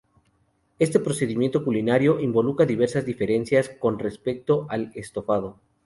[0.79, 5.59] Este procedimiento culinario involucra diversas diferencias con respecto al estofado.